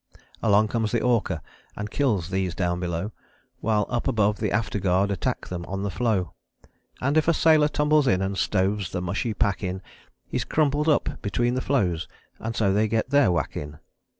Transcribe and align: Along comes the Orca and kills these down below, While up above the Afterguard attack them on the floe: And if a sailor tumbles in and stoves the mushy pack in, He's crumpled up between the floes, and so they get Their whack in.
Along 0.41 0.67
comes 0.67 0.91
the 0.91 1.01
Orca 1.01 1.43
and 1.75 1.91
kills 1.91 2.31
these 2.31 2.55
down 2.55 2.79
below, 2.79 3.11
While 3.59 3.85
up 3.87 4.07
above 4.07 4.39
the 4.39 4.51
Afterguard 4.51 5.11
attack 5.11 5.49
them 5.49 5.63
on 5.67 5.83
the 5.83 5.91
floe: 5.91 6.33
And 6.99 7.17
if 7.17 7.27
a 7.27 7.35
sailor 7.35 7.67
tumbles 7.67 8.07
in 8.07 8.19
and 8.19 8.35
stoves 8.35 8.93
the 8.93 9.01
mushy 9.03 9.35
pack 9.35 9.61
in, 9.61 9.79
He's 10.25 10.43
crumpled 10.43 10.89
up 10.89 11.21
between 11.21 11.53
the 11.53 11.61
floes, 11.61 12.07
and 12.39 12.55
so 12.55 12.73
they 12.73 12.87
get 12.87 13.11
Their 13.11 13.31
whack 13.31 13.55
in. 13.55 13.77